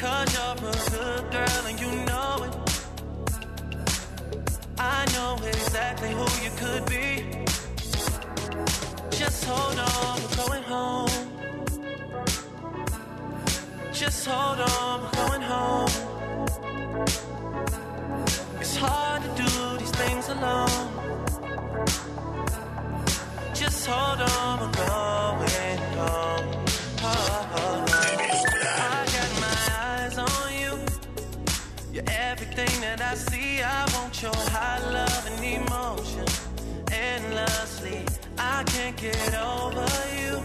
[0.10, 2.54] Cause you're a good girl and you know it.
[4.80, 7.06] I know exactly who you could be.
[9.12, 11.26] Just hold on, we're going home.
[13.94, 15.94] Just hold on, we're going home.
[18.60, 20.88] It's hard to do these things alone.
[23.54, 25.29] Just hold on, we're going
[32.82, 33.62] that I see.
[33.62, 36.26] I want your high love and emotion
[36.92, 38.06] endlessly.
[38.38, 39.88] I can't get over
[40.22, 40.42] you.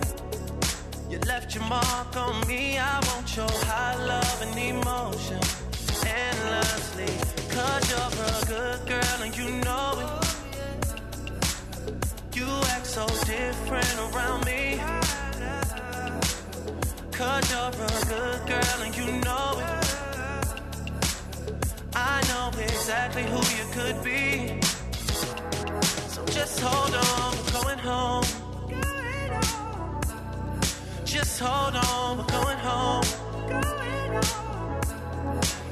[1.10, 2.78] You left your mark on me.
[2.78, 5.40] I want your high love and emotion
[6.06, 7.12] endlessly.
[7.54, 10.10] Cause you're a good girl and you know it.
[12.36, 14.80] You act so different around me.
[17.12, 19.83] Cause you're a good girl and you know it.
[22.16, 24.60] I know exactly who you could be.
[26.14, 28.24] So just hold on, we're going home.
[31.04, 33.04] Just hold on, we're going home.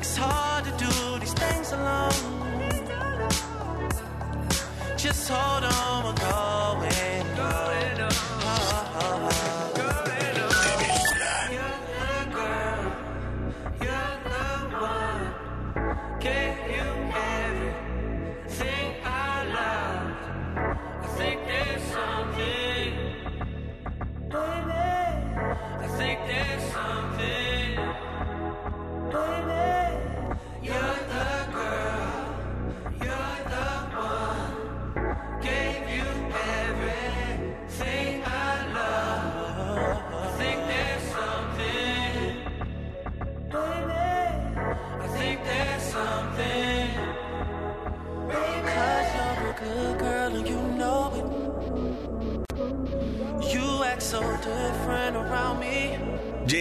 [0.00, 2.22] It's hard to do these things alone.
[4.96, 7.11] Just hold on, we're going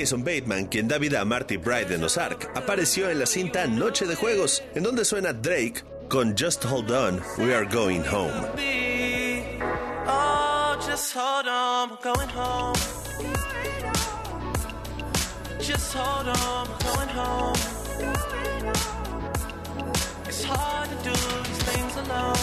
[0.01, 4.07] Jason Bateman, quien da vida a Marty Bright en Ozark, apareció en la cinta Noche
[4.07, 8.47] de Juegos, en donde suena Drake con Just Hold On, We Are Going Home.
[20.27, 22.35] It's hard to do these things alone.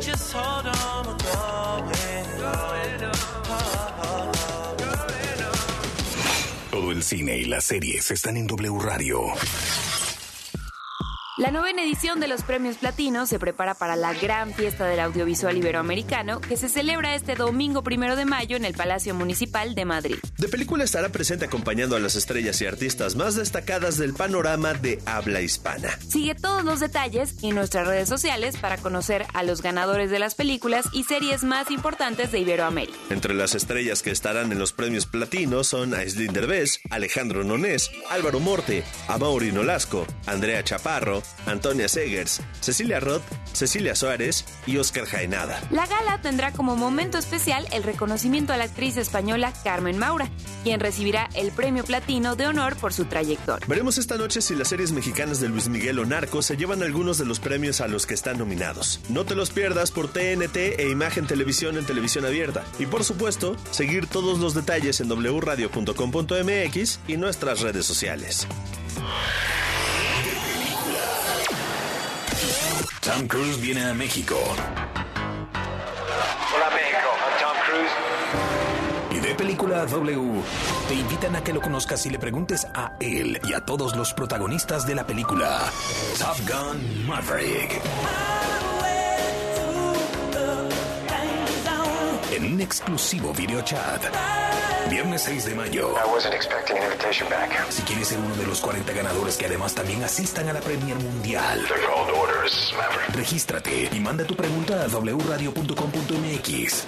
[0.00, 2.00] Just hold on, going.
[6.80, 9.20] Todo el cine y las series están en W Radio.
[11.40, 15.56] La novena edición de los premios Platino se prepara para la gran fiesta del audiovisual
[15.56, 20.18] iberoamericano que se celebra este domingo primero de mayo en el Palacio Municipal de Madrid.
[20.36, 25.00] De película estará presente acompañando a las estrellas y artistas más destacadas del panorama de
[25.06, 25.88] habla hispana.
[26.06, 30.34] Sigue todos los detalles en nuestras redes sociales para conocer a los ganadores de las
[30.34, 32.98] películas y series más importantes de Iberoamérica.
[33.08, 38.40] Entre las estrellas que estarán en los premios platino son Aislinn Derbez, Alejandro Nonés, Álvaro
[38.40, 43.22] Morte, Amaury Nolasco, Andrea Chaparro, Antonia Segers, Cecilia Roth,
[43.52, 45.60] Cecilia Suárez y Oscar Jaenada.
[45.70, 50.30] La gala tendrá como momento especial el reconocimiento a la actriz española Carmen Maura,
[50.62, 53.66] quien recibirá el premio platino de honor por su trayectoria.
[53.66, 57.18] Veremos esta noche si las series mexicanas de Luis Miguel o Narco se llevan algunos
[57.18, 59.00] de los premios a los que están nominados.
[59.08, 62.64] No te los pierdas por TNT e Imagen Televisión en televisión abierta.
[62.78, 68.46] Y por supuesto, seguir todos los detalles en wradio.com.mx y nuestras redes sociales.
[73.00, 74.36] Tom Cruise viene a México.
[76.54, 77.90] Hola México, I'm Tom Cruise.
[79.10, 80.42] Y de Película W
[80.86, 84.12] te invitan a que lo conozcas y le preguntes a él y a todos los
[84.12, 85.60] protagonistas de la película
[86.18, 87.80] Top Gun Maverick.
[92.32, 94.02] En un exclusivo video chat.
[94.88, 95.94] Viernes 6 de mayo.
[95.96, 97.50] I wasn't expecting an invitation back.
[97.70, 100.96] Si quieres ser uno de los 40 ganadores que además también asistan a la Premier
[100.96, 101.64] Mundial,
[102.20, 102.72] orders,
[103.12, 106.84] regístrate y manda tu pregunta a wradio.com.mx.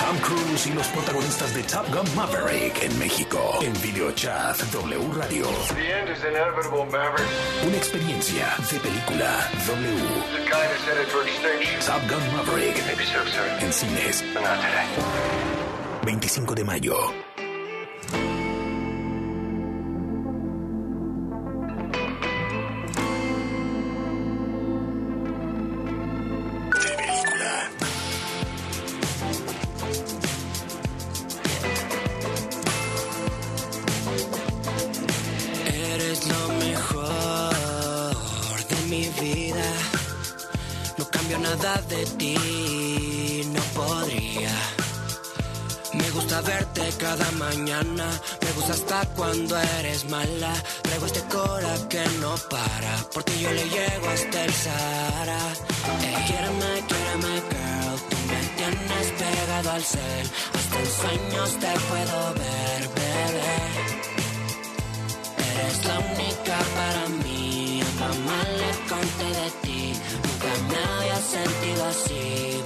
[0.00, 3.38] Tom Cruise y los protagonistas de Top Gun Maverick en México.
[3.62, 5.46] En video chat W Radio.
[5.74, 7.28] The end is inevitable, Maverick.
[7.66, 9.96] Una experiencia de película W.
[10.32, 11.80] The guy is headed for extinction.
[11.86, 13.46] Top Gun Maverick Maybe so, sir.
[13.60, 14.22] en cines.
[14.34, 14.86] But not today.
[16.02, 17.29] 25 de mayo.
[47.10, 48.06] Cada mañana,
[48.40, 50.52] me gusta hasta cuando eres mala.
[50.82, 55.42] Traigo este cora que no para, por ti yo le llego hasta el Sahara.
[56.06, 60.26] Ey, quiéreme, quiéreme, girl, tú me tienes pegado al cel.
[60.56, 63.56] Hasta en sueños te puedo ver, bebé.
[65.50, 69.82] Eres la única para mí, mamá le conté de ti,
[70.24, 72.62] nunca me había sentido así,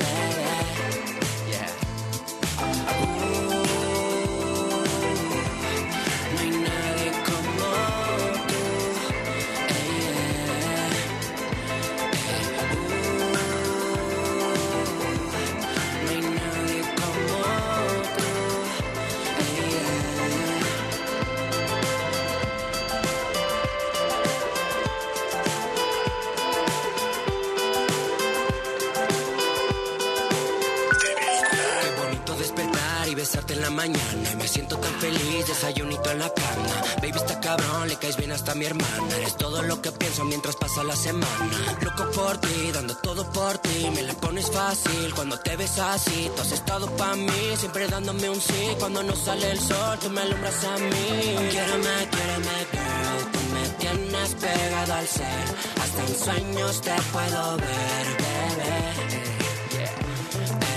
[33.54, 34.30] en la mañana.
[34.32, 36.74] Y me siento tan feliz, desayunito en la cama.
[36.96, 39.16] Baby, está cabrón, le caes bien hasta mi hermana.
[39.16, 41.76] Eres todo lo que pienso mientras pasa la semana.
[41.80, 43.90] Loco por ti, dando todo por ti.
[43.94, 46.30] Me la pones fácil cuando te ves así.
[46.34, 48.62] Tú has estado pa' mí, siempre dándome un sí.
[48.78, 51.48] Cuando no sale el sol, tú me alumbras a mí.
[51.50, 53.30] Quiéreme, quiéreme, girl.
[53.32, 55.44] Tú me tienes pegado al ser.
[55.82, 58.74] Hasta en sueños te puedo ver, bebé.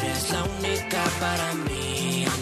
[0.03, 1.86] Eres la única para mí.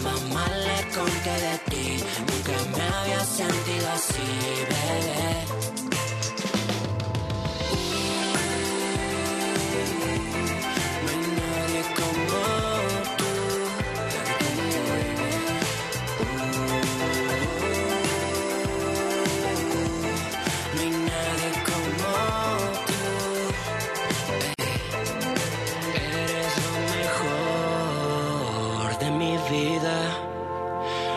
[0.06, 1.86] Mamá le conté de ti.
[2.28, 4.28] Nunca me había sentido así,
[4.70, 6.05] bebé.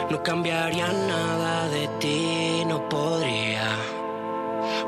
[0.09, 3.69] No cambiaría nada de ti, no podría.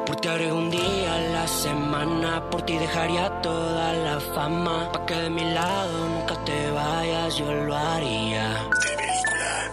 [0.05, 4.91] Por ti agrego un día a la semana, por ti dejaría toda la fama.
[4.91, 8.67] Pa' que de mi lado nunca te vayas, yo lo haría.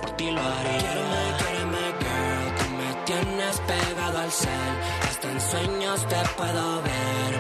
[0.02, 1.08] Por ti lo haría.
[1.98, 4.74] Girl, tú me tienes pegado al cel.
[5.08, 7.37] Hasta en sueños te puedo ver,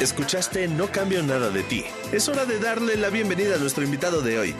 [0.00, 1.84] Escuchaste No cambio nada de ti.
[2.12, 4.54] Es hora de darle la bienvenida a nuestro invitado de hoy.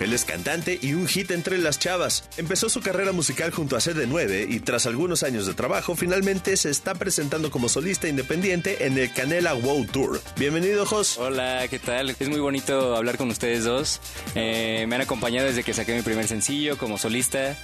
[0.00, 2.24] Él es cantante y un hit entre las chavas.
[2.38, 6.70] Empezó su carrera musical junto a CD9 y tras algunos años de trabajo, finalmente se
[6.70, 10.22] está presentando como solista independiente en el Canela Wow Tour.
[10.38, 11.18] Bienvenido, Jos.
[11.18, 12.16] Hola, ¿qué tal?
[12.18, 14.00] Es muy bonito hablar con ustedes dos.
[14.34, 17.54] Eh, me han acompañado desde que saqué mi primer sencillo como solista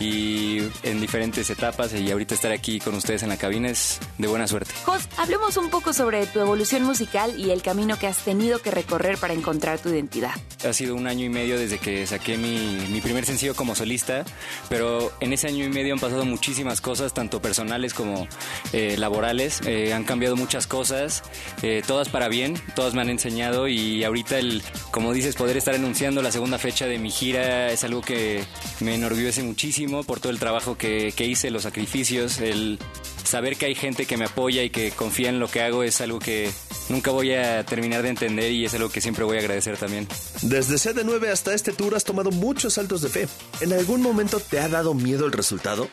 [0.00, 4.26] y en diferentes etapas y ahorita estar aquí con ustedes en la cabina es de
[4.26, 4.74] buena suerte.
[4.84, 8.72] Jos, hablemos un poco sobre tu evolución musical y el camino que has tenido que
[8.72, 10.34] recorrer para encontrar tu identidad.
[10.64, 14.24] Ha sido un año y medio desde que saqué mi, mi primer sencillo como solista,
[14.68, 18.26] pero en ese año y medio han pasado muchísimas cosas, tanto personales como
[18.72, 19.60] eh, laborales.
[19.66, 21.22] Eh, han cambiado muchas cosas,
[21.62, 25.74] eh, todas para bien, todas me han enseñado y ahorita el, como dices, poder estar
[25.74, 28.44] anunciando la segunda fecha de mi gira es algo que
[28.80, 32.78] me enorgullece muchísimo por todo el trabajo que, que hice, los sacrificios, el
[33.24, 36.00] saber que hay gente que me apoya y que confía en lo que hago es
[36.00, 36.50] algo que
[36.88, 40.06] nunca voy a terminar de entender y es algo que siempre voy a agradecer también.
[40.42, 43.28] Desde CD9 hasta este tour has tomado muchos saltos de fe.
[43.60, 45.88] ¿En algún momento te ha dado miedo el resultado?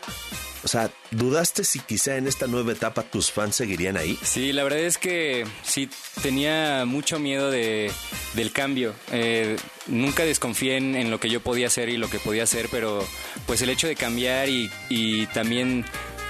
[0.64, 4.18] O sea, ¿dudaste si quizá en esta nueva etapa tus fans seguirían ahí?
[4.22, 5.90] Sí, la verdad es que sí,
[6.22, 7.92] tenía mucho miedo de,
[8.36, 8.94] del cambio.
[9.12, 9.58] Eh,
[9.88, 13.04] nunca desconfié en, en, lo que yo podía hacer y lo que podía hacer, pero
[13.48, 15.84] pues el hecho de cambiar y, y también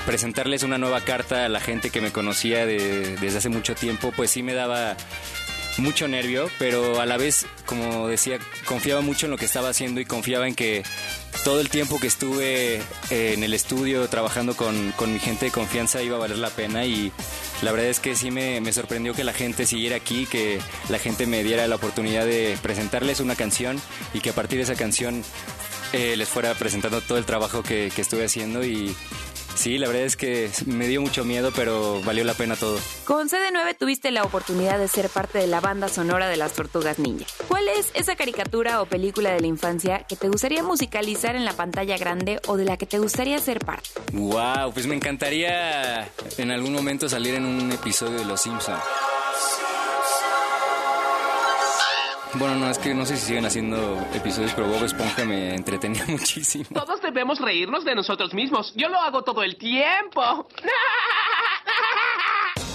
[0.06, 4.12] presentarles una nueva carta a la gente que me conocía de, desde hace mucho tiempo,
[4.16, 4.96] pues sí me daba
[5.78, 10.02] mucho nervio, pero a la vez, como decía, confiaba mucho en lo que estaba haciendo
[10.02, 10.84] y confiaba en que
[11.44, 12.76] todo el tiempo que estuve
[13.10, 16.50] eh, en el estudio trabajando con, con, mi gente de confianza iba a valer la
[16.50, 17.12] pena y
[17.62, 21.00] la verdad es que sí me, me, sorprendió que la gente siguiera aquí, que la
[21.00, 23.82] gente me diera la oportunidad de presentarles una canción
[24.14, 25.24] y que a partir de esa canción
[25.94, 28.96] eh, les fuera presentando todo el trabajo que, que estuve haciendo y
[29.56, 32.80] Sí, la verdad es que me dio mucho miedo, pero valió la pena todo.
[33.06, 37.00] Con CD9 tuviste la oportunidad de ser parte de la banda sonora de las Tortugas
[37.00, 37.26] Ninja.
[37.48, 41.54] ¿Cuál es esa caricatura o película de la infancia que te gustaría musicalizar en la
[41.54, 43.90] pantalla grande o de la que te gustaría ser parte?
[44.14, 48.82] Wow, pues me encantaría en algún momento salir en un episodio de Los Simpsons.
[52.36, 56.06] Bueno, no, es que no sé si siguen haciendo episodios, pero Bob Esponja me entretenía
[56.08, 56.66] muchísimo.
[56.74, 58.74] Todos debemos reírnos de nosotros mismos.
[58.76, 60.48] Yo lo hago todo el tiempo.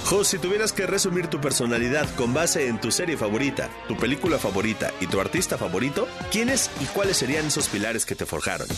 [0.07, 4.39] Jo, si tuvieras que resumir tu personalidad con base en tu serie favorita, tu película
[4.39, 8.69] favorita y tu artista favorito, ¿quiénes y cuáles serían esos pilares que te forjaron?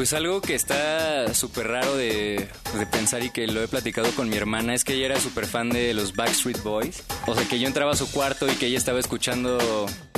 [0.00, 2.48] Pues algo que está súper raro de,
[2.90, 5.68] pensar y que lo he platicado con mi hermana es que ella era súper fan
[5.68, 7.02] de los Backstreet Boys.
[7.26, 9.58] O sea, que yo entraba a su cuarto y que ella estaba escuchando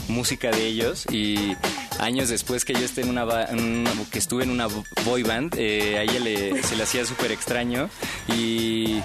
[0.06, 1.56] música de ellos y
[1.98, 3.26] años después que yo esté en una
[4.12, 4.68] que estuve en una
[5.04, 7.90] boy band, eh, a ella le, se le hacía súper extraño
[8.28, 9.02] y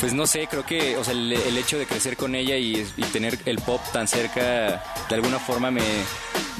[0.00, 3.38] pues no sé, creo que o sea, el, hecho de crecer con ella y, tener
[3.44, 5.82] el pop tan cerca de alguna forma me,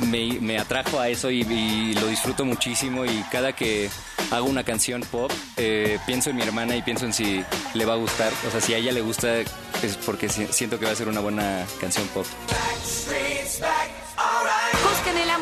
[0.07, 3.89] me, me atrajo a eso y, lo disfruto muchísimo y cada que
[4.31, 7.43] hago una canción pop eh, pienso en mi hermana y pienso en si
[7.75, 10.85] le va a gustar, o sea, si a ella le gusta es porque siento que
[10.85, 12.27] va a ser una buena canción pop.
[12.49, 13.61] Jos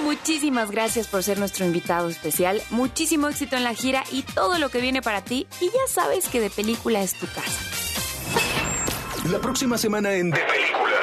[0.08, 2.62] Muchísimas gracias por ser nuestro invitado especial.
[2.70, 5.46] Muchísimo éxito en la gira y todo lo que viene para ti.
[5.60, 7.60] Y ya sabes que de película es tu casa.
[9.30, 10.97] La próxima semana en De Película.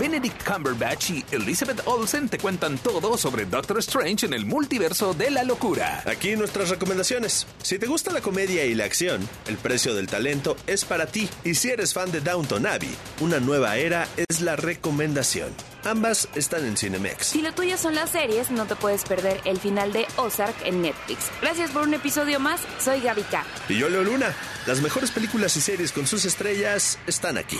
[0.00, 5.30] Benedict Cumberbatch y Elizabeth Olsen te cuentan todo sobre Doctor Strange en el multiverso de
[5.30, 6.02] la locura.
[6.06, 7.46] Aquí nuestras recomendaciones.
[7.62, 11.28] Si te gusta la comedia y la acción, El precio del talento es para ti.
[11.44, 15.50] Y si eres fan de Downton Abbey, Una nueva era es la recomendación.
[15.84, 17.26] Ambas están en Cinemex.
[17.26, 20.80] Si lo tuyo son las series, no te puedes perder el final de Ozark en
[20.80, 21.26] Netflix.
[21.42, 22.62] Gracias por un episodio más.
[22.82, 23.44] Soy Gaby K.
[23.68, 24.34] Y yo, Leo Luna.
[24.66, 27.58] Las mejores películas y series con sus estrellas están aquí.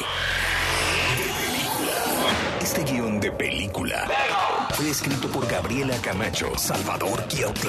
[2.70, 4.06] Este guion de película
[4.74, 7.20] fue escrito por Gabriela Camacho, Salvador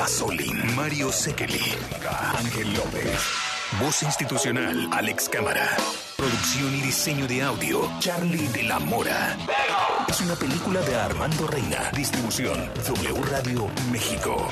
[0.07, 1.73] Solín, Mario Sekeli,
[2.37, 3.19] Ángel López.
[3.79, 5.67] Voz institucional, Alex Cámara.
[6.15, 9.35] Producción y diseño de audio, Charlie de la Mora.
[10.07, 11.89] Es una película de Armando Reina.
[11.95, 14.49] Distribución, W Radio México.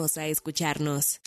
[0.00, 1.20] Vamos a escucharnos.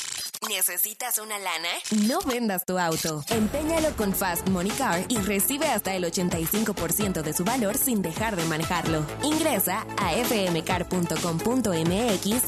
[0.50, 1.70] ¿Necesitas una lana?
[2.08, 3.24] No vendas tu auto.
[3.30, 8.36] Empeñalo con Fast Money Car y recibe hasta el 85% de su valor sin dejar
[8.36, 9.06] de manejarlo.
[9.22, 11.12] Ingresa a fmcar.com.mx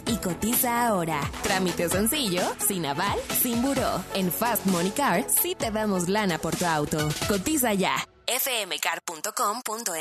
[0.08, 1.22] y cotiza ahora.
[1.44, 4.04] Trámite sencillo, sin aval, sin buró.
[4.16, 7.08] En Fast Money Car sí te damos lana por tu auto.
[7.28, 7.96] Cotiza ya.
[8.26, 9.92] fmcar.com.mx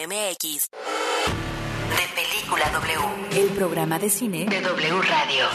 [1.91, 3.43] De Película W.
[3.43, 5.49] El programa de cine de W Radio.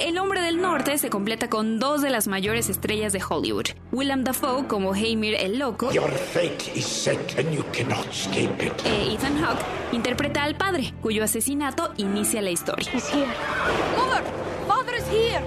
[0.00, 3.66] El Hombre del Norte se completa con dos de las mayores estrellas de Hollywood.
[3.92, 8.72] Willem Dafoe como Heimir el Loco Your fate is set and you cannot escape it.
[8.84, 12.90] e Ethan Hawke interpreta al padre, cuyo asesinato inicia la historia.
[12.92, 14.22] Mother!
[14.66, 15.40] Father is here!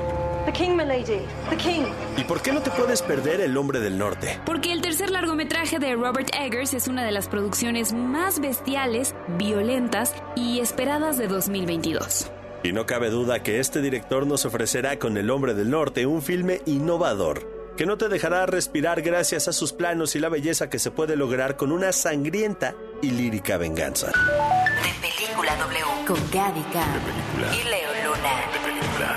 [0.45, 1.19] The king, my lady.
[1.49, 1.83] The king.
[2.17, 4.39] ¿Y por qué no te puedes perder El Hombre del Norte?
[4.45, 10.13] Porque el tercer largometraje de Robert Eggers es una de las producciones más bestiales, violentas
[10.37, 12.31] y esperadas de 2022.
[12.63, 16.21] Y no cabe duda que este director nos ofrecerá con El Hombre del Norte un
[16.21, 20.79] filme innovador, que no te dejará respirar gracias a sus planos y la belleza que
[20.79, 24.07] se puede lograr con una sangrienta y lírica venganza.
[24.07, 26.05] De Película W.
[26.07, 28.57] Con Gaby y Leo Luna.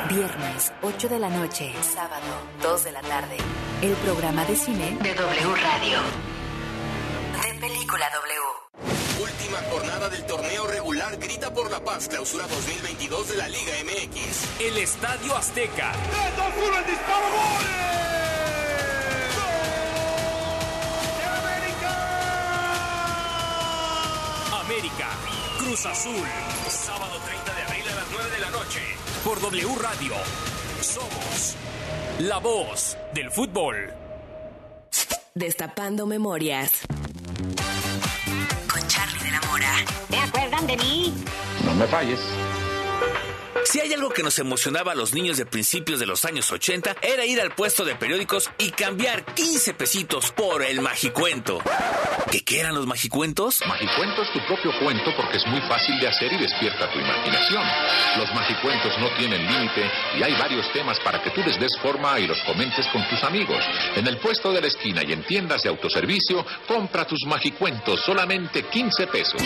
[0.09, 1.73] Viernes, 8 de la noche.
[1.83, 2.27] Sábado,
[2.63, 3.37] 2 de la tarde.
[3.81, 6.40] El programa de cine de W Radio.
[11.55, 14.61] Por la Paz, clausura 2022 de la Liga MX.
[14.61, 15.93] El Estadio Azteca.
[24.61, 25.09] América,
[25.59, 26.27] Cruz Azul.
[26.69, 28.81] Sábado 30 de abril a las 9 de la noche.
[29.25, 30.15] Por W Radio.
[30.81, 31.57] Somos
[32.21, 33.93] la voz del fútbol.
[35.35, 36.71] Destapando memorias.
[38.73, 39.73] Con Charlie de la Mora.
[40.11, 41.15] ¿Se acuerdan de mí?
[41.81, 42.50] No me falles.
[43.71, 46.97] Si hay algo que nos emocionaba a los niños de principios de los años 80,
[47.03, 51.61] era ir al puesto de periódicos y cambiar 15 pesitos por el magicuento.
[52.33, 53.61] ¿Qué, qué eran los magicuentos?
[53.65, 57.63] Magicuento es tu propio cuento porque es muy fácil de hacer y despierta tu imaginación.
[58.19, 62.19] Los magicuentos no tienen límite y hay varios temas para que tú les des forma
[62.19, 63.65] y los comentes con tus amigos.
[63.95, 68.65] En el puesto de la esquina y en tiendas de autoservicio, compra tus magicuentos solamente
[68.65, 69.41] 15 pesos.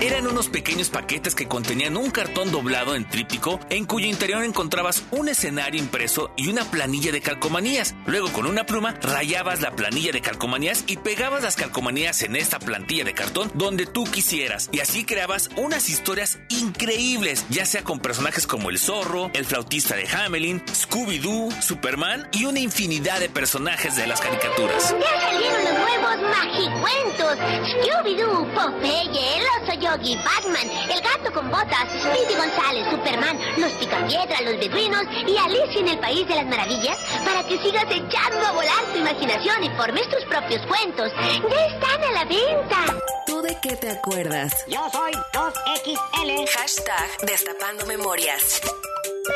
[0.00, 5.02] Eran unos pequeños paquetes que contenían un cartón doblado en tríptico en cuyo interior encontrabas
[5.10, 7.94] un escenario impreso y una planilla de calcomanías.
[8.06, 12.58] Luego con una pluma rayabas la planilla de calcomanías y pegabas las calcomanías en esta
[12.58, 14.68] plantilla de cartón donde tú quisieras.
[14.72, 19.96] Y así creabas unas historias increíbles, ya sea con personajes como el zorro, el flautista
[19.96, 24.94] de Hamelin, Scooby-Doo, Superman y una infinidad de personajes de las caricaturas.
[24.98, 27.38] Ya salieron los nuevos magicuentos.
[27.38, 34.40] Scooby-Doo, Popeye, el oso Yogi, Batman, el gato con botas, Speedy González, Superman, los Picapiedra,
[34.42, 38.52] los Beduinos y Alicia en el País de las Maravillas para que sigas echando a
[38.52, 41.12] volar tu imaginación y formes tus propios cuentos.
[41.50, 42.84] Ya están a la venta.
[43.26, 44.64] ¿Tú de qué te acuerdas?
[44.68, 46.48] Yo soy 2XL.
[46.56, 48.60] Hashtag Destapando Memorias.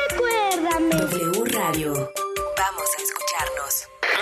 [0.09, 0.95] Recuérdame.
[0.95, 1.93] W Radio.
[1.93, 3.22] Vamos a escucharnos.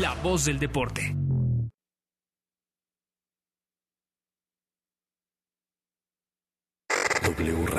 [0.00, 1.14] la voz del deporte.
[7.22, 7.66] W Radio.
[7.66, 7.78] W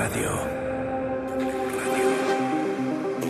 [1.78, 2.06] Radio.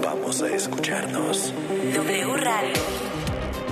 [0.03, 1.53] Vamos a escucharnos.
[1.95, 2.75] W Radio.